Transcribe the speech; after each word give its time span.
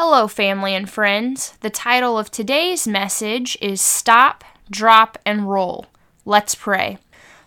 Hello, 0.00 0.28
family 0.28 0.76
and 0.76 0.88
friends. 0.88 1.54
The 1.58 1.70
title 1.70 2.16
of 2.16 2.30
today's 2.30 2.86
message 2.86 3.58
is 3.60 3.80
Stop, 3.80 4.44
Drop, 4.70 5.18
and 5.26 5.50
Roll. 5.50 5.86
Let's 6.24 6.54
pray. 6.54 6.98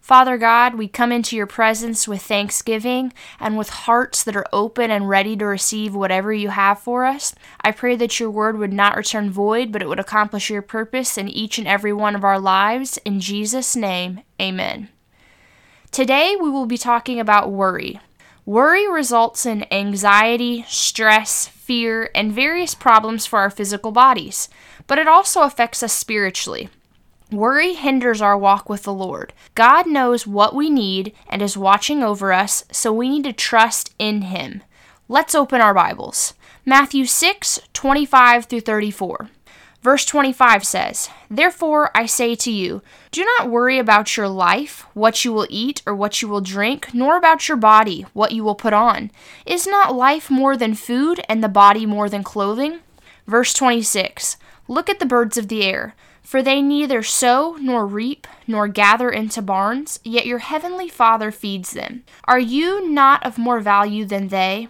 Father 0.01 0.37
God, 0.37 0.75
we 0.75 0.89
come 0.89 1.13
into 1.13 1.37
your 1.37 1.47
presence 1.47 2.09
with 2.09 2.21
thanksgiving 2.21 3.13
and 3.39 3.57
with 3.57 3.69
hearts 3.69 4.21
that 4.25 4.35
are 4.35 4.45
open 4.51 4.91
and 4.91 5.07
ready 5.07 5.37
to 5.37 5.45
receive 5.45 5.95
whatever 5.95 6.33
you 6.33 6.49
have 6.49 6.77
for 6.77 7.05
us. 7.05 7.33
I 7.61 7.71
pray 7.71 7.95
that 7.95 8.19
your 8.19 8.29
word 8.29 8.57
would 8.57 8.73
not 8.73 8.97
return 8.97 9.31
void, 9.31 9.71
but 9.71 9.81
it 9.81 9.87
would 9.87 9.97
accomplish 9.97 10.49
your 10.49 10.61
purpose 10.61 11.17
in 11.17 11.29
each 11.29 11.57
and 11.57 11.69
every 11.69 11.93
one 11.93 12.15
of 12.15 12.25
our 12.25 12.37
lives. 12.37 12.97
In 13.05 13.21
Jesus' 13.21 13.77
name, 13.77 14.23
amen. 14.41 14.89
Today 15.89 16.35
we 16.35 16.49
will 16.49 16.65
be 16.65 16.77
talking 16.77 17.17
about 17.17 17.49
worry. 17.49 18.01
Worry 18.45 18.91
results 18.91 19.45
in 19.45 19.71
anxiety, 19.71 20.65
stress, 20.67 21.47
fear, 21.71 22.09
and 22.13 22.33
various 22.33 22.75
problems 22.75 23.25
for 23.25 23.39
our 23.39 23.49
physical 23.49 23.93
bodies, 23.93 24.49
but 24.87 24.99
it 24.99 25.07
also 25.07 25.43
affects 25.43 25.81
us 25.81 25.93
spiritually. 25.93 26.67
Worry 27.31 27.75
hinders 27.75 28.21
our 28.21 28.37
walk 28.37 28.67
with 28.67 28.83
the 28.83 28.91
Lord. 28.91 29.31
God 29.55 29.87
knows 29.87 30.27
what 30.27 30.53
we 30.53 30.69
need 30.69 31.13
and 31.29 31.41
is 31.41 31.55
watching 31.55 32.03
over 32.03 32.33
us, 32.33 32.65
so 32.73 32.91
we 32.91 33.07
need 33.07 33.23
to 33.23 33.31
trust 33.31 33.95
in 33.97 34.23
Him. 34.23 34.63
Let's 35.07 35.33
open 35.33 35.61
our 35.61 35.73
Bibles. 35.73 36.33
Matthew 36.65 37.05
6 37.05 37.61
25 37.71 38.45
through 38.47 38.59
34. 38.59 39.29
Verse 39.81 40.05
25 40.05 40.63
says, 40.63 41.09
Therefore 41.29 41.89
I 41.95 42.05
say 42.05 42.35
to 42.35 42.51
you, 42.51 42.83
do 43.09 43.25
not 43.25 43.49
worry 43.49 43.79
about 43.79 44.15
your 44.15 44.27
life, 44.27 44.85
what 44.93 45.25
you 45.25 45.33
will 45.33 45.47
eat 45.49 45.81
or 45.87 45.95
what 45.95 46.21
you 46.21 46.27
will 46.27 46.41
drink, 46.41 46.93
nor 46.93 47.17
about 47.17 47.47
your 47.47 47.57
body, 47.57 48.05
what 48.13 48.31
you 48.31 48.43
will 48.43 48.55
put 48.55 48.73
on. 48.73 49.09
Is 49.45 49.65
not 49.65 49.95
life 49.95 50.29
more 50.29 50.55
than 50.55 50.75
food, 50.75 51.21
and 51.27 51.43
the 51.43 51.49
body 51.49 51.87
more 51.87 52.09
than 52.09 52.23
clothing? 52.23 52.81
Verse 53.25 53.53
26 53.53 54.37
Look 54.67 54.87
at 54.87 54.99
the 54.99 55.05
birds 55.05 55.37
of 55.37 55.47
the 55.47 55.63
air, 55.63 55.95
for 56.21 56.43
they 56.43 56.61
neither 56.61 57.01
sow 57.01 57.57
nor 57.59 57.87
reap 57.87 58.27
nor 58.45 58.67
gather 58.67 59.09
into 59.09 59.41
barns, 59.41 59.99
yet 60.03 60.27
your 60.27 60.39
heavenly 60.39 60.89
Father 60.89 61.31
feeds 61.31 61.71
them. 61.71 62.03
Are 62.25 62.39
you 62.39 62.87
not 62.87 63.25
of 63.25 63.39
more 63.39 63.59
value 63.59 64.05
than 64.05 64.27
they? 64.27 64.67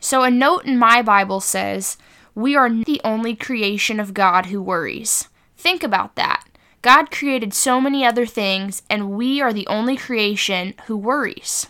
So 0.00 0.22
a 0.22 0.30
note 0.30 0.66
in 0.66 0.78
my 0.78 1.00
Bible 1.00 1.40
says, 1.40 1.96
we 2.34 2.56
are 2.56 2.70
the 2.70 3.00
only 3.04 3.36
creation 3.36 4.00
of 4.00 4.14
God 4.14 4.46
who 4.46 4.62
worries. 4.62 5.28
Think 5.56 5.82
about 5.82 6.16
that. 6.16 6.44
God 6.82 7.10
created 7.10 7.54
so 7.54 7.80
many 7.80 8.04
other 8.04 8.26
things, 8.26 8.82
and 8.90 9.12
we 9.12 9.40
are 9.40 9.52
the 9.52 9.66
only 9.68 9.96
creation 9.96 10.74
who 10.86 10.96
worries. 10.96 11.68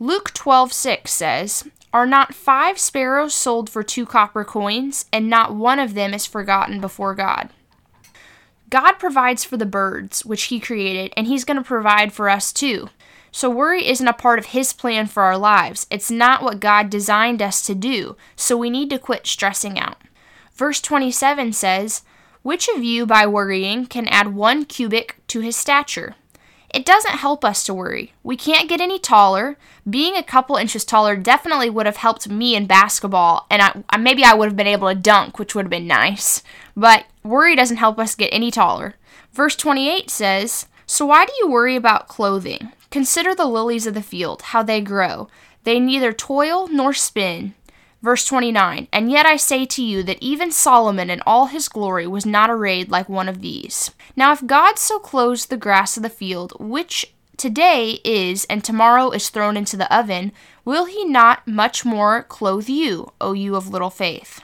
Luke 0.00 0.32
12:6 0.32 1.12
says, 1.12 1.64
"Are 1.92 2.06
not 2.06 2.34
five 2.34 2.78
sparrows 2.78 3.34
sold 3.34 3.68
for 3.68 3.82
two 3.82 4.06
copper 4.06 4.44
coins, 4.44 5.04
and 5.12 5.28
not 5.28 5.54
one 5.54 5.78
of 5.78 5.94
them 5.94 6.14
is 6.14 6.24
forgotten 6.24 6.80
before 6.80 7.14
God?" 7.14 7.50
God 8.70 8.92
provides 8.92 9.44
for 9.44 9.56
the 9.56 9.66
birds, 9.66 10.24
which 10.24 10.44
he 10.44 10.58
created, 10.58 11.12
and 11.16 11.26
he's 11.26 11.44
going 11.44 11.58
to 11.58 11.62
provide 11.62 12.12
for 12.12 12.28
us 12.28 12.52
too. 12.52 12.88
So, 13.36 13.50
worry 13.50 13.88
isn't 13.88 14.06
a 14.06 14.12
part 14.12 14.38
of 14.38 14.46
His 14.46 14.72
plan 14.72 15.08
for 15.08 15.24
our 15.24 15.36
lives. 15.36 15.88
It's 15.90 16.08
not 16.08 16.40
what 16.40 16.60
God 16.60 16.88
designed 16.88 17.42
us 17.42 17.62
to 17.62 17.74
do, 17.74 18.16
so 18.36 18.56
we 18.56 18.70
need 18.70 18.90
to 18.90 18.98
quit 19.00 19.26
stressing 19.26 19.76
out. 19.76 19.96
Verse 20.52 20.80
27 20.80 21.52
says, 21.52 22.02
Which 22.42 22.68
of 22.68 22.84
you, 22.84 23.06
by 23.06 23.26
worrying, 23.26 23.86
can 23.86 24.06
add 24.06 24.36
one 24.36 24.64
cubit 24.64 25.14
to 25.26 25.40
his 25.40 25.56
stature? 25.56 26.14
It 26.72 26.86
doesn't 26.86 27.18
help 27.18 27.44
us 27.44 27.64
to 27.64 27.74
worry. 27.74 28.12
We 28.22 28.36
can't 28.36 28.68
get 28.68 28.80
any 28.80 29.00
taller. 29.00 29.58
Being 29.90 30.16
a 30.16 30.22
couple 30.22 30.54
inches 30.54 30.84
taller 30.84 31.16
definitely 31.16 31.70
would 31.70 31.86
have 31.86 31.96
helped 31.96 32.28
me 32.28 32.54
in 32.54 32.68
basketball, 32.68 33.48
and 33.50 33.84
I, 33.90 33.96
maybe 33.96 34.22
I 34.22 34.34
would 34.34 34.46
have 34.46 34.56
been 34.56 34.68
able 34.68 34.88
to 34.88 34.94
dunk, 34.94 35.40
which 35.40 35.56
would 35.56 35.64
have 35.64 35.70
been 35.70 35.88
nice. 35.88 36.44
But 36.76 37.06
worry 37.24 37.56
doesn't 37.56 37.78
help 37.78 37.98
us 37.98 38.14
get 38.14 38.28
any 38.32 38.52
taller. 38.52 38.94
Verse 39.32 39.56
28 39.56 40.08
says, 40.08 40.66
So 40.86 41.06
why 41.06 41.26
do 41.26 41.32
you 41.40 41.48
worry 41.50 41.74
about 41.74 42.06
clothing? 42.06 42.70
Consider 42.94 43.34
the 43.34 43.46
lilies 43.46 43.88
of 43.88 43.94
the 43.94 44.04
field, 44.04 44.42
how 44.42 44.62
they 44.62 44.80
grow. 44.80 45.26
They 45.64 45.80
neither 45.80 46.12
toil 46.12 46.68
nor 46.68 46.92
spin. 46.92 47.54
Verse 48.00 48.24
29 48.24 48.86
And 48.92 49.10
yet 49.10 49.26
I 49.26 49.34
say 49.34 49.64
to 49.66 49.82
you 49.82 50.04
that 50.04 50.22
even 50.22 50.52
Solomon 50.52 51.10
in 51.10 51.20
all 51.26 51.46
his 51.46 51.68
glory 51.68 52.06
was 52.06 52.24
not 52.24 52.50
arrayed 52.50 52.92
like 52.92 53.08
one 53.08 53.28
of 53.28 53.40
these. 53.40 53.90
Now, 54.14 54.30
if 54.30 54.46
God 54.46 54.78
so 54.78 55.00
clothes 55.00 55.46
the 55.46 55.56
grass 55.56 55.96
of 55.96 56.04
the 56.04 56.08
field, 56.08 56.52
which 56.60 57.12
today 57.36 57.98
is 58.04 58.44
and 58.44 58.62
tomorrow 58.62 59.10
is 59.10 59.28
thrown 59.28 59.56
into 59.56 59.76
the 59.76 59.92
oven, 59.92 60.30
will 60.64 60.84
he 60.84 61.04
not 61.04 61.48
much 61.48 61.84
more 61.84 62.22
clothe 62.22 62.68
you, 62.68 63.10
O 63.20 63.32
you 63.32 63.56
of 63.56 63.66
little 63.66 63.90
faith? 63.90 64.40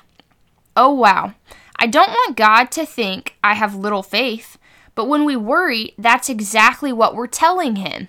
Oh, 0.76 0.92
wow. 0.92 1.34
I 1.76 1.86
don't 1.86 2.10
want 2.10 2.36
God 2.36 2.72
to 2.72 2.84
think 2.84 3.36
I 3.44 3.54
have 3.54 3.76
little 3.76 4.02
faith, 4.02 4.58
but 4.96 5.04
when 5.04 5.24
we 5.24 5.36
worry, 5.36 5.94
that's 5.96 6.28
exactly 6.28 6.92
what 6.92 7.14
we're 7.14 7.28
telling 7.28 7.76
him. 7.76 8.08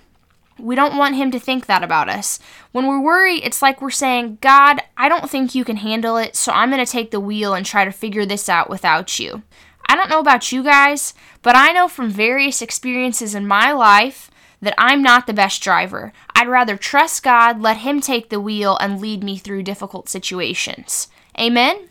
We 0.60 0.76
don't 0.76 0.98
want 0.98 1.16
him 1.16 1.32
to 1.32 1.40
think 1.40 1.66
that 1.66 1.84
about 1.84 2.10
us. 2.10 2.40
When 2.72 2.88
we're 2.88 3.02
worried, 3.02 3.42
it's 3.44 3.62
like 3.62 3.82
we're 3.82 3.90
saying, 3.90 4.38
God, 4.42 4.82
I 4.96 5.10
don't 5.10 5.30
think 5.30 5.56
you 5.56 5.66
can 5.66 5.78
handle 5.78 6.18
it, 6.18 6.36
so 6.36 6.52
I'm 6.52 6.70
going 6.70 6.84
to 6.84 6.92
take 6.92 7.12
the 7.12 7.20
wheel 7.20 7.54
and 7.54 7.66
try 7.66 7.86
to 7.86 7.92
figure 7.92 8.26
this 8.26 8.48
out 8.50 8.70
without 8.70 9.20
you. 9.20 9.44
I 9.88 9.96
don't 9.96 10.10
know 10.10 10.20
about 10.20 10.52
you 10.52 10.64
guys, 10.64 11.14
but 11.42 11.56
I 11.56 11.72
know 11.72 11.88
from 11.88 12.10
various 12.10 12.62
experiences 12.62 13.36
in 13.36 13.48
my 13.48 13.72
life 13.72 14.30
that 14.62 14.76
I'm 14.78 15.02
not 15.02 15.28
the 15.28 15.34
best 15.34 15.62
driver. 15.62 16.14
I'd 16.36 16.48
rather 16.48 16.78
trust 16.78 17.24
God, 17.24 17.60
let 17.60 17.78
Him 17.78 18.00
take 18.00 18.30
the 18.30 18.40
wheel, 18.40 18.78
and 18.80 19.02
lead 19.02 19.24
me 19.24 19.38
through 19.38 19.64
difficult 19.64 20.08
situations. 20.08 21.08
Amen? 21.40 21.90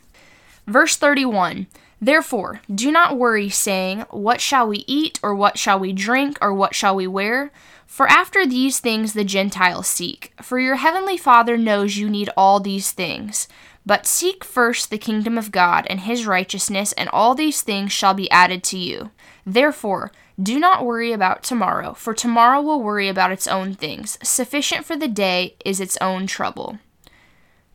Verse 0.66 0.96
31 0.96 1.66
Therefore, 2.00 2.62
do 2.74 2.90
not 2.90 3.18
worry, 3.18 3.50
saying, 3.50 4.06
What 4.10 4.40
shall 4.40 4.66
we 4.66 4.84
eat, 4.86 5.20
or 5.22 5.34
what 5.34 5.58
shall 5.58 5.78
we 5.78 5.92
drink, 5.92 6.38
or 6.40 6.54
what 6.54 6.74
shall 6.74 6.96
we 6.96 7.06
wear? 7.06 7.50
For 7.90 8.06
after 8.06 8.46
these 8.46 8.78
things 8.78 9.14
the 9.14 9.24
Gentiles 9.24 9.88
seek. 9.88 10.32
For 10.40 10.60
your 10.60 10.76
heavenly 10.76 11.16
Father 11.16 11.58
knows 11.58 11.96
you 11.96 12.08
need 12.08 12.30
all 12.36 12.60
these 12.60 12.92
things. 12.92 13.48
But 13.84 14.06
seek 14.06 14.44
first 14.44 14.90
the 14.90 14.96
kingdom 14.96 15.36
of 15.36 15.50
God 15.50 15.88
and 15.90 15.98
his 15.98 16.24
righteousness, 16.24 16.92
and 16.92 17.08
all 17.08 17.34
these 17.34 17.62
things 17.62 17.90
shall 17.90 18.14
be 18.14 18.30
added 18.30 18.62
to 18.64 18.78
you. 18.78 19.10
Therefore, 19.44 20.12
do 20.40 20.60
not 20.60 20.84
worry 20.84 21.12
about 21.12 21.42
tomorrow, 21.42 21.92
for 21.92 22.14
tomorrow 22.14 22.62
will 22.62 22.80
worry 22.80 23.08
about 23.08 23.32
its 23.32 23.48
own 23.48 23.74
things. 23.74 24.18
Sufficient 24.22 24.86
for 24.86 24.96
the 24.96 25.08
day 25.08 25.56
is 25.64 25.80
its 25.80 25.98
own 26.00 26.28
trouble. 26.28 26.78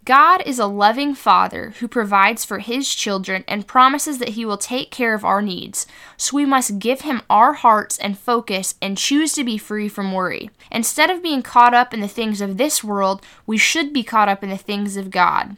God 0.05 0.43
is 0.45 0.59
a 0.59 0.67
loving 0.67 1.15
Father 1.15 1.73
who 1.79 1.87
provides 1.87 2.45
for 2.45 2.59
His 2.59 2.93
children 2.93 3.43
and 3.47 3.65
promises 3.65 4.19
that 4.19 4.29
He 4.29 4.45
will 4.45 4.57
take 4.57 4.91
care 4.91 5.15
of 5.15 5.25
our 5.25 5.41
needs. 5.41 5.87
So 6.15 6.35
we 6.35 6.45
must 6.45 6.77
give 6.77 7.01
Him 7.01 7.23
our 7.27 7.53
hearts 7.53 7.97
and 7.97 8.17
focus 8.17 8.75
and 8.83 8.99
choose 8.99 9.33
to 9.33 9.43
be 9.43 9.57
free 9.57 9.89
from 9.89 10.13
worry. 10.13 10.51
Instead 10.71 11.09
of 11.09 11.23
being 11.23 11.41
caught 11.41 11.73
up 11.73 11.91
in 11.91 12.01
the 12.01 12.07
things 12.07 12.39
of 12.39 12.57
this 12.57 12.83
world, 12.83 13.23
we 13.47 13.57
should 13.57 13.91
be 13.91 14.03
caught 14.03 14.29
up 14.29 14.43
in 14.43 14.49
the 14.51 14.57
things 14.57 14.95
of 14.95 15.09
God. 15.09 15.57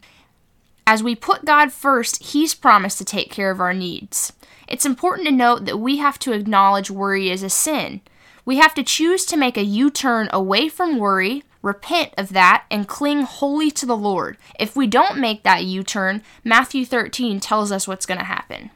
As 0.85 1.03
we 1.03 1.13
put 1.13 1.43
God 1.43 1.73
first, 1.73 2.23
He's 2.23 2.53
promised 2.53 2.97
to 2.99 3.05
take 3.05 3.29
care 3.29 3.51
of 3.51 3.59
our 3.59 3.73
needs. 3.73 4.31
It's 4.65 4.85
important 4.85 5.27
to 5.27 5.33
note 5.33 5.65
that 5.65 5.77
we 5.77 5.97
have 5.97 6.17
to 6.19 6.31
acknowledge 6.31 6.89
worry 6.89 7.29
as 7.31 7.43
a 7.43 7.49
sin. 7.49 7.99
We 8.45 8.55
have 8.57 8.73
to 8.75 8.83
choose 8.83 9.25
to 9.25 9.35
make 9.35 9.57
a 9.57 9.63
U 9.65 9.89
turn 9.89 10.29
away 10.31 10.69
from 10.69 10.97
worry 10.97 11.43
repent 11.67 12.13
of 12.17 12.29
that, 12.29 12.65
and 12.71 12.87
cling 12.87 13.21
wholly 13.21 13.69
to 13.71 13.85
the 13.85 13.97
Lord. 13.97 14.37
If 14.59 14.75
we 14.75 14.87
don't 14.87 15.19
make 15.19 15.43
that 15.43 15.65
U 15.65 15.83
turn, 15.83 16.23
Matthew 16.43 16.85
13 16.85 17.39
tells 17.39 17.71
us 17.71 17.87
what's 17.87 18.05
going 18.05 18.19
to 18.19 18.23
happen. 18.23 18.71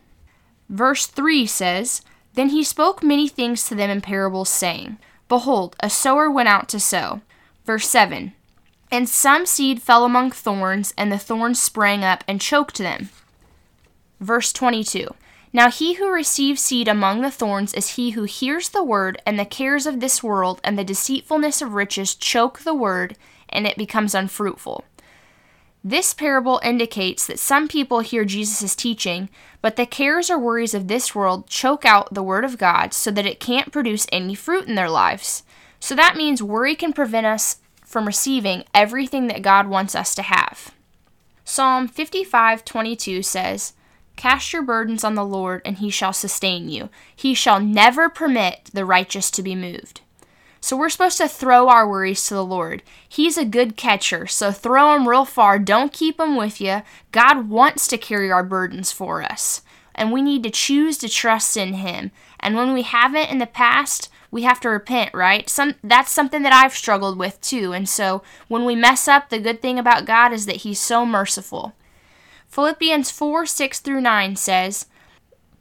Verse 0.69 1.07
3 1.07 1.47
says, 1.47 2.01
Then 2.33 2.49
he 2.49 2.63
spoke 2.63 3.01
many 3.01 3.27
things 3.27 3.65
to 3.67 3.75
them 3.75 3.89
in 3.89 4.01
parables, 4.01 4.49
saying, 4.49 4.97
Behold, 5.27 5.75
a 5.79 5.89
sower 5.89 6.29
went 6.29 6.49
out 6.49 6.67
to 6.69 6.79
sow. 6.79 7.21
Verse 7.65 7.87
7 7.87 8.33
And 8.91 9.07
some 9.07 9.45
seed 9.45 9.81
fell 9.81 10.05
among 10.05 10.31
thorns, 10.31 10.93
and 10.97 11.11
the 11.11 11.17
thorns 11.17 11.61
sprang 11.61 12.03
up 12.03 12.23
and 12.27 12.41
choked 12.41 12.77
them. 12.77 13.09
Verse 14.19 14.51
22 14.53 15.07
now 15.53 15.69
he 15.69 15.93
who 15.93 16.09
receives 16.09 16.61
seed 16.61 16.87
among 16.87 17.21
the 17.21 17.31
thorns 17.31 17.73
is 17.73 17.89
he 17.89 18.11
who 18.11 18.23
hears 18.23 18.69
the 18.69 18.83
word, 18.83 19.21
and 19.25 19.37
the 19.37 19.45
cares 19.45 19.85
of 19.85 19.99
this 19.99 20.23
world 20.23 20.61
and 20.63 20.77
the 20.77 20.83
deceitfulness 20.83 21.61
of 21.61 21.73
riches 21.73 22.15
choke 22.15 22.59
the 22.59 22.73
word, 22.73 23.17
and 23.49 23.67
it 23.67 23.77
becomes 23.77 24.15
unfruitful. 24.15 24.85
This 25.83 26.13
parable 26.13 26.61
indicates 26.63 27.25
that 27.25 27.39
some 27.39 27.67
people 27.67 28.01
hear 28.01 28.23
Jesus' 28.23 28.75
teaching, 28.75 29.29
but 29.61 29.75
the 29.75 29.87
cares 29.87 30.29
or 30.29 30.37
worries 30.37 30.75
of 30.75 30.87
this 30.87 31.15
world 31.15 31.47
choke 31.47 31.85
out 31.85 32.13
the 32.13 32.21
word 32.21 32.45
of 32.45 32.59
God 32.59 32.93
so 32.93 33.09
that 33.09 33.25
it 33.25 33.39
can't 33.39 33.71
produce 33.71 34.05
any 34.11 34.35
fruit 34.35 34.67
in 34.67 34.75
their 34.75 34.89
lives. 34.89 35.43
So 35.79 35.95
that 35.95 36.15
means 36.15 36.43
worry 36.43 36.75
can 36.75 36.93
prevent 36.93 37.25
us 37.25 37.57
from 37.83 38.05
receiving 38.05 38.63
everything 38.75 39.27
that 39.27 39.41
God 39.41 39.67
wants 39.67 39.95
us 39.95 40.13
to 40.15 40.21
have. 40.21 40.71
Psalm 41.43 41.89
55:22 41.89 43.25
says, 43.25 43.73
Cast 44.21 44.53
your 44.53 44.61
burdens 44.61 45.03
on 45.03 45.15
the 45.15 45.25
Lord, 45.25 45.63
and 45.65 45.79
he 45.79 45.89
shall 45.89 46.13
sustain 46.13 46.69
you. 46.69 46.89
He 47.15 47.33
shall 47.33 47.59
never 47.59 48.07
permit 48.07 48.69
the 48.71 48.85
righteous 48.85 49.31
to 49.31 49.41
be 49.41 49.55
moved. 49.55 50.01
So 50.59 50.77
we're 50.77 50.89
supposed 50.89 51.17
to 51.17 51.27
throw 51.27 51.69
our 51.69 51.89
worries 51.89 52.27
to 52.27 52.35
the 52.35 52.45
Lord. 52.45 52.83
He's 53.09 53.35
a 53.35 53.43
good 53.43 53.75
catcher, 53.77 54.27
so 54.27 54.51
throw 54.51 54.93
them 54.93 55.07
real 55.07 55.25
far. 55.25 55.57
Don't 55.57 55.91
keep 55.91 56.17
them 56.17 56.35
with 56.35 56.61
you. 56.61 56.83
God 57.11 57.49
wants 57.49 57.87
to 57.87 57.97
carry 57.97 58.31
our 58.31 58.43
burdens 58.43 58.91
for 58.91 59.23
us, 59.23 59.63
and 59.95 60.11
we 60.11 60.21
need 60.21 60.43
to 60.43 60.51
choose 60.51 60.99
to 60.99 61.09
trust 61.09 61.57
in 61.57 61.73
Him. 61.73 62.11
And 62.39 62.55
when 62.55 62.73
we 62.73 62.83
haven't 62.83 63.31
in 63.31 63.39
the 63.39 63.47
past, 63.47 64.07
we 64.29 64.43
have 64.43 64.59
to 64.59 64.69
repent, 64.69 65.15
right? 65.15 65.49
Some 65.49 65.73
that's 65.83 66.11
something 66.11 66.43
that 66.43 66.53
I've 66.53 66.75
struggled 66.75 67.17
with 67.17 67.41
too. 67.41 67.73
And 67.73 67.89
so 67.89 68.21
when 68.49 68.65
we 68.65 68.75
mess 68.75 69.07
up, 69.07 69.31
the 69.31 69.39
good 69.39 69.63
thing 69.63 69.79
about 69.79 70.05
God 70.05 70.31
is 70.31 70.45
that 70.45 70.57
He's 70.57 70.79
so 70.79 71.07
merciful. 71.07 71.73
Philippians 72.51 73.09
4 73.11 73.45
6 73.45 73.79
through 73.79 74.01
9 74.01 74.35
says, 74.35 74.87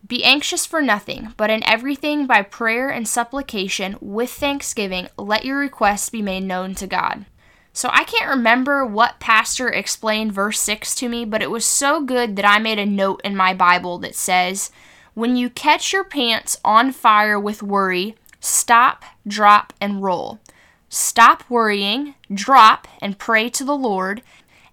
Be 0.04 0.25
anxious 0.25 0.66
for 0.66 0.82
nothing, 0.82 1.32
but 1.37 1.48
in 1.48 1.62
everything 1.62 2.26
by 2.26 2.42
prayer 2.42 2.88
and 2.88 3.06
supplication, 3.06 3.96
with 4.00 4.31
thanksgiving, 4.31 5.08
let 5.16 5.44
your 5.44 5.56
requests 5.56 6.08
be 6.08 6.20
made 6.20 6.42
known 6.42 6.75
to 6.75 6.88
God. 6.88 7.26
So 7.72 7.90
I 7.92 8.02
can't 8.02 8.28
remember 8.28 8.84
what 8.84 9.20
pastor 9.20 9.69
explained 9.69 10.32
verse 10.32 10.58
6 10.58 10.96
to 10.96 11.08
me, 11.08 11.25
but 11.25 11.42
it 11.42 11.50
was 11.52 11.64
so 11.64 12.02
good 12.02 12.34
that 12.34 12.44
I 12.44 12.58
made 12.58 12.81
a 12.81 12.87
note 12.87 13.20
in 13.22 13.37
my 13.37 13.54
Bible 13.54 13.98
that 13.98 14.16
says, 14.16 14.72
When 15.14 15.37
you 15.37 15.48
catch 15.48 15.92
your 15.92 16.02
pants 16.02 16.58
on 16.64 16.90
fire 16.90 17.38
with 17.38 17.62
worry, 17.62 18.16
stop, 18.40 19.04
drop, 19.25 19.72
and 19.81 20.02
roll. 20.02 20.40
Stop 20.88 21.44
worrying, 21.48 22.16
drop, 22.34 22.88
and 23.00 23.16
pray 23.16 23.48
to 23.50 23.62
the 23.62 23.76
Lord, 23.76 24.22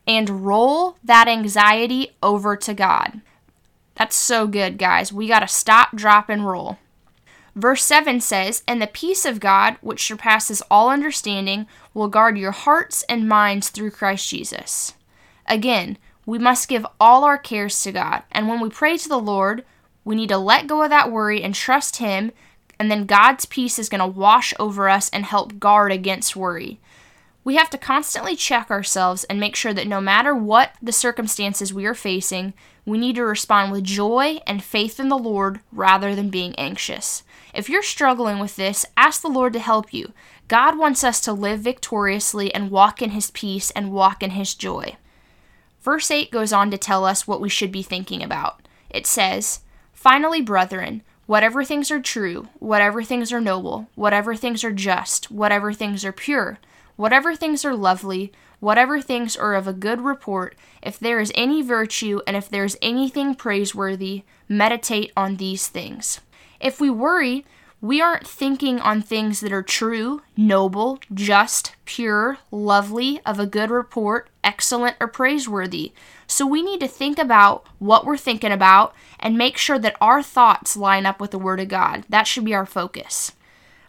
and 0.08 0.46
roll 0.46 0.98
that 1.04 1.28
anxiety 1.28 2.16
over 2.24 2.56
to 2.56 2.74
God. 2.74 3.22
That's 3.96 4.16
so 4.16 4.48
good, 4.48 4.78
guys. 4.78 5.12
We 5.12 5.28
got 5.28 5.40
to 5.40 5.48
stop, 5.48 5.96
drop, 5.96 6.30
and 6.30 6.48
roll. 6.48 6.78
Verse 7.56 7.84
7 7.84 8.22
says, 8.22 8.64
And 8.68 8.82
the 8.82 8.88
peace 8.88 9.26
of 9.26 9.40
God, 9.40 9.78
which 9.82 10.06
surpasses 10.06 10.62
all 10.70 10.90
understanding, 10.90 11.66
will 11.94 12.08
guard 12.08 12.38
your 12.38 12.52
hearts 12.52 13.04
and 13.10 13.28
minds 13.28 13.70
through 13.70 13.92
Christ 13.92 14.30
Jesus. 14.30 14.94
Again, 15.48 15.98
we 16.26 16.38
must 16.38 16.70
give 16.70 16.86
all 17.00 17.24
our 17.24 17.38
cares 17.38 17.82
to 17.84 17.92
God. 17.92 18.22
And 18.32 18.48
when 18.48 18.60
we 18.60 18.70
pray 18.70 18.98
to 18.98 19.10
the 19.10 19.18
Lord, 19.18 19.66
we 20.06 20.16
need 20.16 20.30
to 20.30 20.38
let 20.38 20.68
go 20.68 20.84
of 20.84 20.90
that 20.92 21.12
worry 21.12 21.42
and 21.42 21.56
trust 21.56 21.98
Him, 21.98 22.32
and 22.80 22.92
then 22.92 23.06
God's 23.06 23.46
peace 23.46 23.80
is 23.80 23.90
going 23.90 24.00
to 24.00 24.08
wash 24.08 24.54
over 24.60 24.88
us 24.88 25.10
and 25.10 25.26
help 25.26 25.60
guard 25.60 25.92
against 25.92 26.36
worry. 26.36 26.80
We 27.48 27.56
have 27.56 27.70
to 27.70 27.78
constantly 27.78 28.36
check 28.36 28.70
ourselves 28.70 29.24
and 29.24 29.40
make 29.40 29.56
sure 29.56 29.74
that 29.74 29.88
no 29.88 30.02
matter 30.02 30.36
what 30.36 30.74
the 30.82 30.92
circumstances 30.92 31.74
we 31.74 31.86
are 31.86 31.94
facing, 31.94 32.54
we 32.86 32.98
need 32.98 33.16
to 33.16 33.24
respond 33.24 33.72
with 33.72 33.86
joy 33.86 34.42
and 34.46 34.62
faith 34.62 35.00
in 35.00 35.08
the 35.08 35.18
Lord 35.18 35.62
rather 35.72 36.14
than 36.14 36.30
being 36.30 36.54
anxious. 36.56 37.24
If 37.54 37.70
you're 37.70 37.84
struggling 37.84 38.40
with 38.40 38.58
this, 38.58 38.86
ask 38.98 39.22
the 39.22 39.30
Lord 39.30 39.54
to 39.54 39.60
help 39.60 39.94
you. 39.94 40.12
God 40.50 40.78
wants 40.78 41.06
us 41.06 41.22
to 41.22 41.32
live 41.32 41.62
victoriously 41.62 42.54
and 42.54 42.70
walk 42.70 43.02
in 43.02 43.12
His 43.12 43.32
peace 43.32 43.72
and 43.72 43.94
walk 43.94 44.22
in 44.22 44.32
His 44.32 44.54
joy. 44.54 44.98
Verse 45.82 46.12
8 46.12 46.30
goes 46.30 46.52
on 46.52 46.70
to 46.72 46.78
tell 46.78 47.06
us 47.06 47.30
what 47.30 47.40
we 47.40 47.48
should 47.48 47.72
be 47.72 47.82
thinking 47.82 48.22
about. 48.22 48.68
It 48.90 49.08
says, 49.08 49.62
Finally, 49.94 50.42
brethren, 50.42 51.02
whatever 51.28 51.64
things 51.64 51.92
are 51.92 52.02
true, 52.02 52.50
whatever 52.60 53.04
things 53.04 53.32
are 53.32 53.40
noble, 53.40 53.88
whatever 53.96 54.36
things 54.36 54.66
are 54.66 54.74
just, 54.74 55.32
whatever 55.32 55.72
things 55.72 56.04
are 56.04 56.12
pure, 56.12 56.60
whatever 56.98 57.34
things 57.36 57.64
are 57.64 57.76
lovely, 57.76 58.34
whatever 58.60 59.00
things 59.00 59.38
are 59.38 59.56
of 59.56 59.68
a 59.68 59.74
good 59.74 60.02
report, 60.02 60.58
if 60.84 61.00
there 61.00 61.22
is 61.22 61.32
any 61.36 61.62
virtue 61.62 62.20
and 62.28 62.36
if 62.36 62.50
there 62.50 62.66
is 62.66 62.78
anything 62.82 63.36
praiseworthy, 63.36 64.24
meditate 64.50 65.14
on 65.16 65.38
these 65.38 65.68
things. 65.68 66.20
If 66.60 66.82
we 66.82 66.90
worry, 66.90 67.46
we 67.80 68.02
aren't 68.02 68.26
thinking 68.26 68.80
on 68.80 69.04
things 69.04 69.40
that 69.42 69.54
are 69.54 69.62
true, 69.62 70.24
noble, 70.36 71.00
just, 71.14 71.76
pure, 71.86 72.40
lovely, 72.50 73.20
of 73.24 73.40
a 73.40 73.46
good 73.46 73.70
report, 73.70 74.30
excellent, 74.44 74.96
or 75.00 75.08
praiseworthy. 75.08 75.94
So 76.26 76.48
we 76.48 76.64
need 76.64 76.80
to 76.80 76.88
think 76.88 77.20
about 77.20 77.68
what 77.78 78.04
we're 78.04 78.18
thinking 78.18 78.52
about 78.52 78.96
and 79.20 79.38
make 79.38 79.58
sure 79.58 79.78
that 79.78 79.96
our 80.02 80.24
thoughts 80.24 80.76
line 80.76 81.06
up 81.06 81.22
with 81.22 81.30
the 81.30 81.38
Word 81.38 81.60
of 81.60 81.68
God. 81.68 82.04
That 82.10 82.26
should 82.26 82.46
be 82.46 82.56
our 82.56 82.66
focus. 82.66 83.34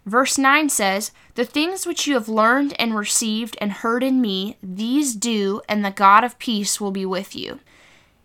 Verse 0.09 0.39
9 0.39 0.71
says, 0.71 1.13
The 1.35 1.45
things 1.45 1.87
which 1.87 2.07
you 2.07 2.15
have 2.15 2.31
learned 2.31 2.75
and 2.79 2.97
received 2.97 3.59
and 3.61 3.71
heard 3.71 4.03
in 4.03 4.23
me, 4.23 4.57
these 4.63 5.15
do, 5.15 5.61
and 5.69 5.85
the 5.85 5.91
God 5.91 6.25
of 6.25 6.39
peace 6.39 6.81
will 6.81 6.91
be 6.91 7.05
with 7.05 7.37
you. 7.37 7.61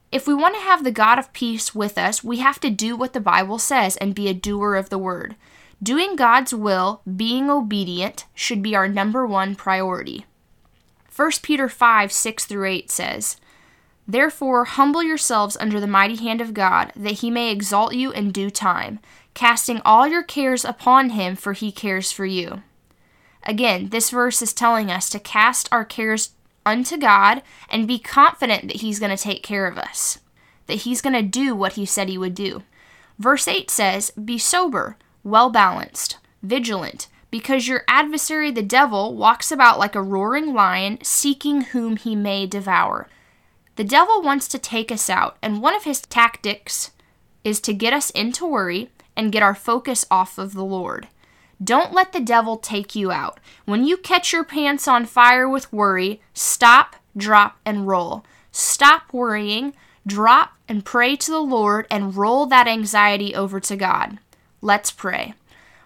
If 0.09 0.25
we 0.25 0.33
want 0.33 0.55
to 0.55 0.61
have 0.61 0.85
the 0.85 0.93
God 0.93 1.19
of 1.19 1.33
peace 1.33 1.75
with 1.75 1.97
us, 1.97 2.23
we 2.23 2.37
have 2.37 2.61
to 2.61 2.69
do 2.69 2.95
what 2.95 3.11
the 3.11 3.19
Bible 3.19 3.59
says 3.59 3.97
and 3.97 4.15
be 4.15 4.29
a 4.29 4.33
doer 4.33 4.75
of 4.75 4.89
the 4.89 4.97
word. 4.97 5.35
Doing 5.81 6.15
God's 6.15 6.53
will, 6.53 7.01
being 7.17 7.49
obedient, 7.49 8.27
should 8.33 8.61
be 8.61 8.77
our 8.77 8.87
number 8.87 9.27
one 9.27 9.53
priority. 9.53 10.25
1 11.13 11.31
Peter 11.41 11.67
5 11.67 12.13
6 12.13 12.45
through 12.45 12.65
8 12.65 12.91
says, 12.91 13.35
Therefore, 14.07 14.63
humble 14.63 15.03
yourselves 15.03 15.57
under 15.59 15.81
the 15.81 15.87
mighty 15.87 16.15
hand 16.15 16.39
of 16.39 16.53
God, 16.53 16.93
that 16.95 17.19
he 17.19 17.29
may 17.29 17.51
exalt 17.51 17.93
you 17.93 18.11
in 18.11 18.31
due 18.31 18.49
time 18.49 18.99
casting 19.33 19.81
all 19.83 20.07
your 20.07 20.23
cares 20.23 20.63
upon 20.63 21.11
him, 21.11 21.35
for 21.35 21.53
he 21.53 21.71
cares 21.71 22.11
for 22.11 22.25
you. 22.25 22.63
Again, 23.43 23.89
this 23.89 24.09
verse 24.09 24.41
is 24.41 24.53
telling 24.53 24.89
us 24.89 25.09
to 25.09 25.19
cast 25.19 25.67
our 25.71 25.83
cares 25.83 26.31
unto 26.65 26.97
God 26.97 27.41
and 27.69 27.87
be 27.87 27.99
confident 27.99 28.67
that 28.67 28.77
he's 28.77 28.99
going 28.99 29.15
to 29.15 29.21
take 29.21 29.43
care 29.43 29.67
of 29.67 29.77
us, 29.77 30.19
that 30.67 30.81
he's 30.81 31.01
going 31.01 31.13
to 31.13 31.21
do 31.21 31.55
what 31.55 31.73
he 31.73 31.85
said 31.85 32.09
he 32.09 32.17
would 32.17 32.35
do. 32.35 32.63
Verse 33.19 33.47
8 33.47 33.69
says, 33.69 34.11
Be 34.11 34.37
sober, 34.37 34.97
well 35.23 35.49
balanced, 35.49 36.17
vigilant, 36.41 37.07
because 37.31 37.67
your 37.67 37.83
adversary 37.87 38.51
the 38.51 38.63
devil 38.63 39.15
walks 39.15 39.51
about 39.51 39.79
like 39.79 39.95
a 39.95 40.01
roaring 40.01 40.53
lion, 40.53 40.99
seeking 41.03 41.61
whom 41.61 41.97
he 41.97 42.15
may 42.15 42.45
devour. 42.45 43.09
The 43.75 43.83
devil 43.83 44.21
wants 44.21 44.47
to 44.49 44.59
take 44.59 44.91
us 44.91 45.09
out, 45.09 45.37
and 45.41 45.61
one 45.61 45.75
of 45.75 45.83
his 45.83 46.01
tactics 46.01 46.91
is 47.43 47.59
to 47.61 47.73
get 47.73 47.91
us 47.91 48.09
into 48.11 48.45
worry 48.45 48.89
and 49.15 49.31
get 49.31 49.43
our 49.43 49.55
focus 49.55 50.05
off 50.09 50.37
of 50.37 50.53
the 50.53 50.63
Lord. 50.63 51.07
Don't 51.63 51.93
let 51.93 52.11
the 52.11 52.19
devil 52.19 52.57
take 52.57 52.95
you 52.95 53.11
out. 53.11 53.39
When 53.65 53.85
you 53.85 53.97
catch 53.97 54.33
your 54.33 54.43
pants 54.43 54.87
on 54.87 55.05
fire 55.05 55.47
with 55.47 55.71
worry, 55.71 56.21
stop, 56.33 56.95
drop, 57.15 57.57
and 57.65 57.87
roll. 57.87 58.25
Stop 58.51 59.13
worrying, 59.13 59.73
drop 60.05 60.53
and 60.67 60.85
pray 60.85 61.15
to 61.15 61.31
the 61.31 61.39
Lord, 61.39 61.87
and 61.89 62.15
roll 62.15 62.45
that 62.47 62.67
anxiety 62.67 63.35
over 63.35 63.59
to 63.61 63.75
God. 63.75 64.19
Let's 64.61 64.91
pray. 64.91 65.33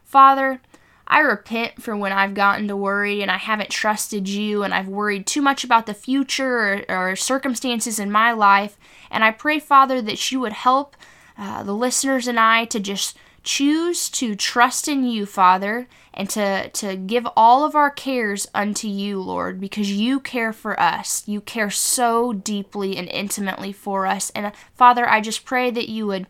Father, 0.03 0.61
I 1.07 1.19
repent 1.19 1.81
for 1.81 1.95
when 1.95 2.11
I've 2.11 2.33
gotten 2.33 2.67
to 2.67 2.75
worry 2.75 3.21
and 3.21 3.31
I 3.31 3.37
haven't 3.37 3.69
trusted 3.69 4.27
you 4.27 4.63
and 4.63 4.73
I've 4.73 4.87
worried 4.87 5.25
too 5.25 5.41
much 5.41 5.63
about 5.63 5.85
the 5.85 5.93
future 5.93 6.85
or, 6.89 7.11
or 7.11 7.15
circumstances 7.15 7.97
in 7.97 8.11
my 8.11 8.33
life. 8.33 8.77
And 9.09 9.23
I 9.23 9.31
pray, 9.31 9.59
Father, 9.59 10.01
that 10.01 10.31
you 10.31 10.39
would 10.41 10.53
help 10.53 10.97
uh, 11.37 11.63
the 11.63 11.73
listeners 11.73 12.27
and 12.27 12.39
I 12.39 12.65
to 12.65 12.79
just 12.79 13.17
choose 13.43 14.09
to 14.09 14.35
trust 14.35 14.87
in 14.87 15.05
you, 15.05 15.25
Father, 15.25 15.87
and 16.13 16.29
to, 16.31 16.69
to 16.69 16.95
give 16.97 17.27
all 17.37 17.63
of 17.63 17.75
our 17.75 17.89
cares 17.89 18.47
unto 18.53 18.87
you, 18.87 19.21
Lord, 19.21 19.59
because 19.59 19.91
you 19.91 20.19
care 20.19 20.51
for 20.51 20.77
us. 20.79 21.23
You 21.27 21.39
care 21.39 21.69
so 21.69 22.33
deeply 22.33 22.97
and 22.97 23.07
intimately 23.07 23.71
for 23.71 24.05
us. 24.05 24.31
And 24.31 24.47
uh, 24.47 24.51
Father, 24.73 25.07
I 25.07 25.21
just 25.21 25.45
pray 25.45 25.71
that 25.71 25.89
you 25.89 26.07
would 26.07 26.27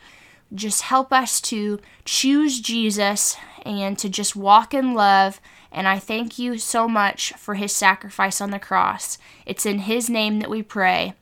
just 0.54 0.84
help 0.84 1.12
us 1.12 1.42
to 1.42 1.80
choose 2.06 2.62
Jesus 2.62 3.36
and 3.66 3.98
to 3.98 4.10
just 4.10 4.36
walk 4.36 4.74
in 4.74 4.94
love. 4.94 5.42
And 5.72 5.88
I 5.88 6.00
thank 6.00 6.38
you 6.38 6.58
so 6.58 6.88
much 6.88 7.34
for 7.34 7.56
his 7.56 7.74
sacrifice 7.74 8.40
on 8.40 8.52
the 8.52 8.60
cross. 8.60 9.18
It's 9.46 9.66
in 9.66 9.80
his 9.80 10.10
name 10.10 10.40
that 10.40 10.50
we 10.50 10.62
pray. 10.62 11.16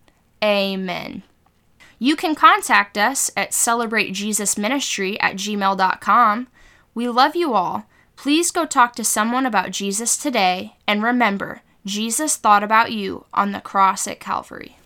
Amen. 0.44 1.24
You 1.98 2.16
can 2.16 2.36
contact 2.36 2.98
us 2.98 3.32
at 3.38 3.52
celebratejesusministry 3.52 5.18
at 5.20 5.36
gmail.com. 5.36 6.48
We 6.94 7.10
love 7.10 7.36
you 7.36 7.54
all. 7.54 7.86
Please 8.16 8.52
go 8.52 8.66
talk 8.66 8.96
to 8.96 9.04
someone 9.04 9.46
about 9.46 9.72
Jesus 9.72 10.18
today, 10.18 10.78
and 10.88 11.04
remember, 11.04 11.62
Jesus 11.86 12.38
thought 12.38 12.64
about 12.64 12.92
you 12.92 13.25
on 13.34 13.52
the 13.52 13.60
cross 13.60 14.08
at 14.08 14.20
Calvary. 14.20 14.78